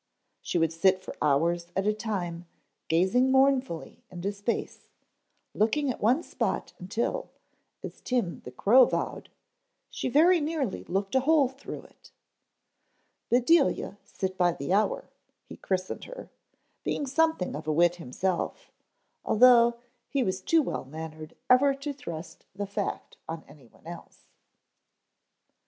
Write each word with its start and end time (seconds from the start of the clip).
She 0.41 0.57
would 0.57 0.73
sit 0.73 0.99
for 1.03 1.15
hours 1.21 1.67
at 1.75 1.85
a 1.85 1.93
time 1.93 2.47
gazing 2.87 3.31
mournfully 3.31 4.03
into 4.09 4.31
space, 4.31 4.87
looking 5.53 5.91
at 5.91 6.01
one 6.01 6.23
spot 6.23 6.73
until, 6.79 7.29
as 7.83 8.01
Tim 8.01 8.39
the 8.39 8.49
crow 8.49 8.85
vowed, 8.85 9.29
she 9.91 10.09
very 10.09 10.41
nearly 10.41 10.83
looked 10.85 11.13
a 11.13 11.19
hole 11.19 11.49
through 11.49 11.83
it. 11.83 12.11
"Bedelia 13.29 13.99
sit 14.03 14.39
by 14.39 14.53
the 14.53 14.73
hour" 14.73 15.07
he 15.45 15.55
christened 15.55 16.05
her, 16.05 16.31
being 16.83 17.05
something 17.05 17.55
of 17.55 17.67
a 17.67 17.71
wit 17.71 17.97
himself, 17.97 18.71
although 19.23 19.75
he 20.09 20.23
was 20.23 20.41
too 20.41 20.63
well 20.63 20.83
mannered 20.83 21.35
ever 21.47 21.75
to 21.75 21.93
thrust 21.93 22.47
the 22.55 22.65
fact 22.65 23.17
on 23.29 23.43
anyone 23.47 23.85
else. 23.85 24.23